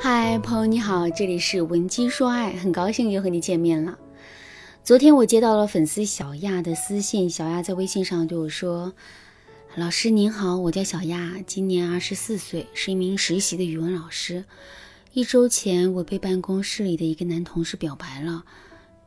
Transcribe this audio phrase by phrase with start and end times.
[0.00, 3.98] 嗨，朋友你好，这里是文姬说爱，很高兴又和你见面了。
[4.84, 8.92] 昨天我接到了粉丝小亚的私信，小亚在微信上对我说
[9.74, 14.44] ：“老师您好，我叫小亚，今年二十四岁，是一名实习的语文老师。
[15.14, 18.44] 一周前，我被办公室里的一个男同事表白了。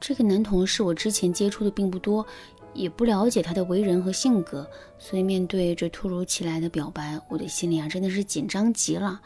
[0.01, 2.25] 这个男同事我之前接触的并不多，
[2.73, 4.69] 也不了解他的为人和性格，
[4.99, 9.21] 所以面对这突如其来的表白，我的心里啊真的是紧张极了。”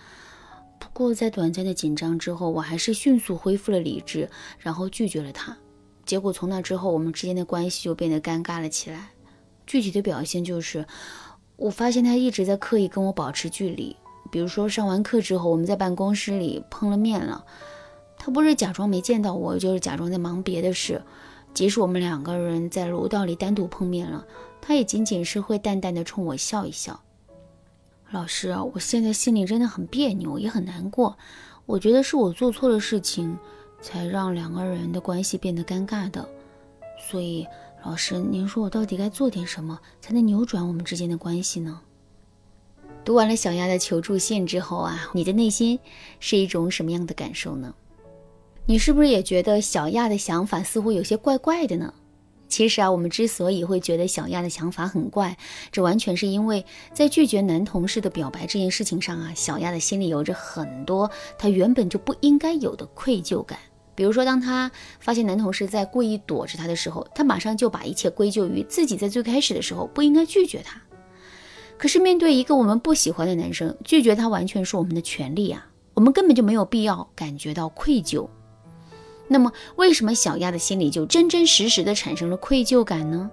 [0.93, 5.57] 不过，在短暂的紧张之后，我还是迅速恢复了理智，然后拒绝了他。
[6.05, 9.09] 结果从那之后，我们之间的关系就变得尴尬了起来。
[9.65, 10.85] 具体的表现就是，
[11.55, 13.95] 我发现他一直在刻意跟我保持距离。
[14.31, 17.45] 比如说，上完课之后，我们在办公室里碰了面了，
[18.17, 21.01] 他不是假装没见到我，就是假装在忙别的事。
[21.53, 24.25] 即使我们两个人在楼道里单独碰面了，
[24.61, 27.01] 他也仅仅是会淡淡的冲我笑一笑。
[28.11, 31.17] 老师，我现在心里真的很别扭，也很难过。
[31.65, 33.37] 我觉得是我做错了事情，
[33.81, 36.27] 才让两个人的关系变得尴尬的。
[37.09, 37.45] 所以，
[37.83, 41.81] 老师，您说我到底该做点什么，才能扭转我们之间的关系呢？
[43.03, 45.79] 读完了小丫的求助信之后啊，你的内心
[46.19, 47.73] 是一种什么样的感受呢？
[48.67, 51.93] 你是不是也觉得小亚的想法似乎有些怪怪的呢？
[52.47, 55.37] 其实啊，我们之所以会觉得小亚的想法很怪，
[55.71, 63.57] 这完全是因为在拒绝男同事的表白这件事情上啊，小亚的心里有着很多她原本就不应该有的愧疚感。
[63.95, 70.81] 比如说，当她发现男同事在故意躲着她的时候，她马上就把一切归咎于自己在最开始的时候不应该拒绝他。
[71.77, 78.27] 可是面对一个我们不喜欢的男生，拒绝他完全是我们的权利啊，我们根本就没有必要感觉到愧疚。
[79.27, 83.29] 那么，为什么小亚的心里就真真实实的产生了愧疚感呢？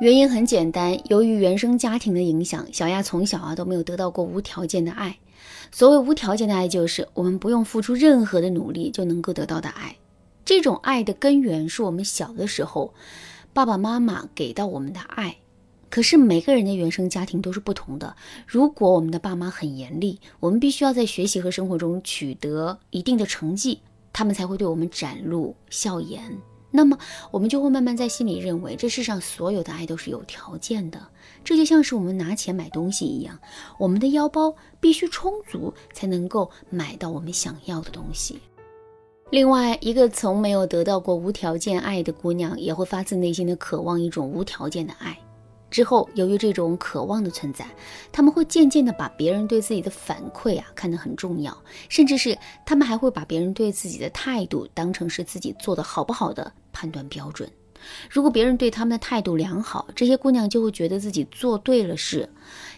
[0.00, 5.18] 原因很简单，由于原生家庭的影响，小亚从小啊都没有得到过无条件的爱。
[5.70, 9.96] 所谓无条件的爱，就是我们不用付出任何的努力就能够得到的爱。
[10.44, 12.92] 这种爱的根源是我们小的时候
[13.52, 15.36] 爸爸妈妈给到我们的爱。
[15.88, 18.16] 可是每个人的原生家庭都是不同的。
[18.46, 23.80] 如果我们的爸妈很严厉，我们必须要在学习和生活中取得一定的成绩。
[24.12, 26.22] 他们才会对我们展露笑颜，
[26.70, 26.98] 那么
[27.30, 31.00] 我们就会慢慢在心里认为，这世上所有的爱都是有条件的。
[31.44, 33.38] 这就像是我们拿钱买东西一样，
[33.78, 38.40] 我们的腰包必须充足，才能够买到我们想要的东西。
[39.30, 45.18] 另外一个从没有得到过无条件爱的姑娘，也会发自内心的渴望一种无条件的爱。
[45.72, 47.66] 之后，由于这种渴望的存在，
[48.12, 51.56] 他们会渐渐的把别人对自己的反馈啊看得很重要，
[51.88, 57.50] 甚至是他们还会把别人对自己的态度当成是自己做的好不好的判断标准。
[58.08, 62.28] 如果别人对他们的态度良好，这些姑娘就会觉得自己做对了事；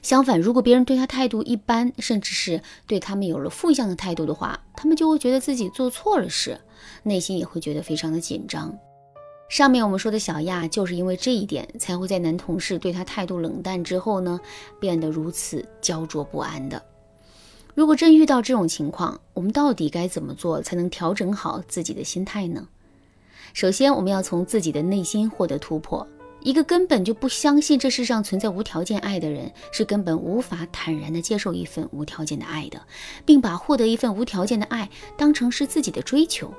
[0.01, 6.59] 相反，如果别人对她态度一般，甚至是对他们有了负向的态度的话，他们就会觉得自己做错了事，
[7.03, 8.75] 内心也会觉得非常的紧张。
[9.49, 14.41] 上面我们说的小亚，就是因为这一点，才会在男同事对她态度冷淡之后呢，
[14.81, 16.83] 变得如此焦灼不安的。
[17.75, 22.69] 如果真遇到这种情况，我们到底该怎么做才能调整好自己的心态呢？
[23.53, 26.07] 首先，我们要从自己的内心获得突破。
[26.41, 32.83] 一个根本就不相信这世上存在无条件爱的人，是根本无法坦然地接受一份无条件的爱的，
[33.25, 36.53] 并把获得一份无条件的爱当成是自己的追求。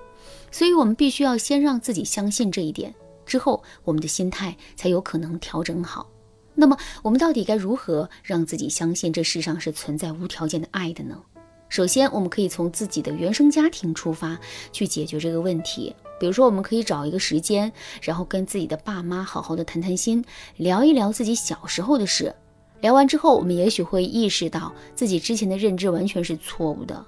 [0.51, 2.94] 所以，我们必须要先让自己相信这一点，
[3.25, 6.09] 之后我们的心态才有可能调整好。
[6.53, 11.22] 那么，我们到底该如何让自己相信这世上是存在无条件的爱的呢？
[11.68, 14.40] 首先，我们可以从自己的原生家庭出发
[14.72, 15.94] 去解决这个问题。
[16.18, 20.23] 比如说，我们可以找一个时间，然后跟自己的爸妈好好的谈谈心，
[20.56, 22.34] 聊一聊自己小时候的事。
[22.79, 27.06] 聊完之后，我们也许会意识到自己之前的认知完全是错误的。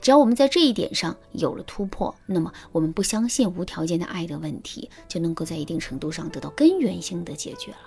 [0.00, 7.78] 只要我们在这一点上有了突破，那么我们不相信无条件的爱的问题就能够在一定程度上得到根源性的解决了。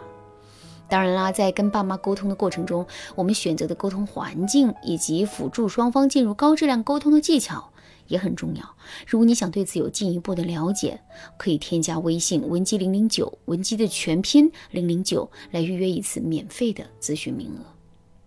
[0.90, 2.86] 当然啦，在跟爸妈沟通的过程中，
[3.16, 7.72] 我们选择的沟通环境以及辅助双方进入高质量沟通的技巧
[8.08, 8.76] 也很重要。
[9.08, 11.00] 如果你想对此有进一步的了解，
[11.38, 17.81] 可以添加微信文姬零零九，文姬的全拼零零九来预约一次免费的咨询名额。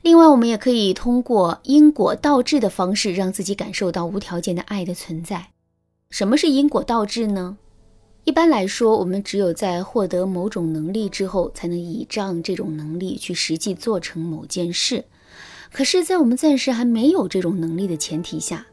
[0.05, 5.47] 另外，我们也可以通过因果倒置的方式，让自己感受到无条件的爱的存在。
[6.11, 7.57] 什么是因果倒置呢？
[8.25, 15.03] 一般来说，我们只有在获得某种能力之后，才能倚仗这种能力去实际做成某件事。
[15.73, 18.67] 可是，在我们暂时还没有这种能力的前提下，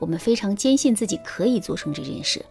[0.00, 2.44] 我们非常坚信自己可以做成这件事。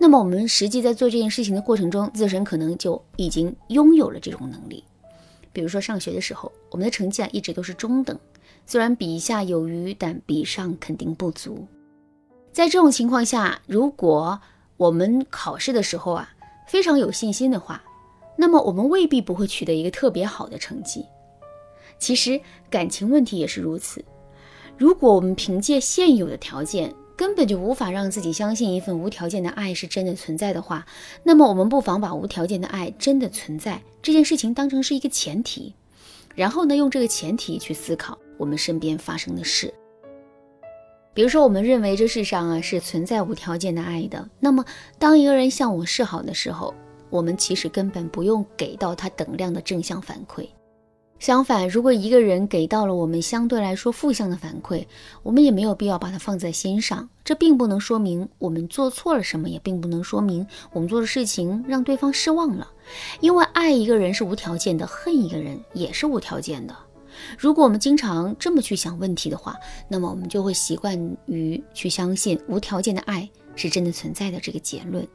[0.00, 4.82] 那么，我们实际在做这件事情的过程中，自身可能就已经拥有了这种能力。
[5.52, 8.18] 比如说上学的时候，我们的成绩啊一直都是中等，
[8.66, 11.66] 虽然比下有余，但比上肯定不足。
[12.52, 14.40] 在这种情况下，如果
[14.76, 16.30] 我们考试的时候啊
[16.66, 17.82] 非常有信心的话，
[18.36, 21.04] 那么我们未必不会取得一个特别好的成绩。
[21.98, 22.40] 其实
[22.70, 24.04] 感情问题也是如此。
[24.76, 30.86] 如果我们凭借现有的条件，根本就无法让自己相信一份无条件的爱是真的存在的话，
[31.24, 35.74] 那么我们不妨把无条件的爱真的存在这件事情当成是一个前提，
[36.36, 39.74] 然后呢，用这个前提去思考我们身边发生的事。
[41.12, 44.64] 比如说，我们认为这世上啊是存在无条件的爱的，那么
[44.96, 46.72] 当一个人向我示好的时候，
[47.10, 50.48] 我们其实根本不用给到他等量的正向反馈。
[51.18, 54.86] 相反，如果一个人给到了我们相对来说负向的反馈，
[55.22, 57.08] 我们也没有必要把它放在心上。
[57.24, 62.68] 这并不能说明我们做错了什么，也并不能说明我们做的事情让对方失望了。
[63.20, 66.74] 因为爱一个人是无条件的，恨一个人也是无条件的。
[67.36, 69.56] 如果我们经常这么去想问题的话，
[69.88, 75.06] 那么我们就会习惯于去相信无条件的爱是真的存在的这个结论。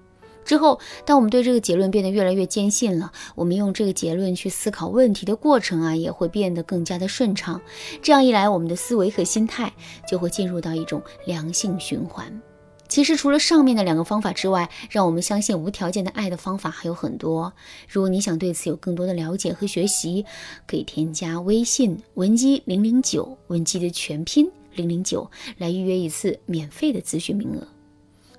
[0.46, 7.62] 之后，当我们对这个结论变得越来越坚信了，我们用这个结论去思考问题的过程啊，也会变得更加的顺畅。
[8.02, 9.74] 这样一来，我们的思维和心态
[10.08, 12.42] 就会进入到一种良性循环。
[12.90, 17.52] 其实，除了上面的两个方法之外，让我们相信无条件的爱的方法还有很多。
[17.90, 20.24] 如果你想对此有更多的了解和学习，
[20.68, 27.68] 可以添加微信文姬零零九，文姬的全拼零零九，来预约一次免费的咨询名额。